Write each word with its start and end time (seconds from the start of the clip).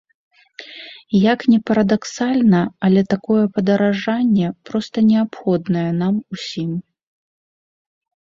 Як 1.31 1.39
ні 1.51 1.57
парадаксальна, 1.69 2.61
але 2.87 3.01
такое 3.13 3.43
падаражанне 3.57 4.47
проста 4.69 4.97
неабходнае 5.11 5.87
нам 6.01 6.15
усім! 6.37 6.71